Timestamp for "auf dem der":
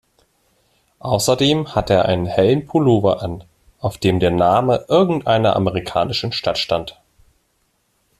3.79-4.31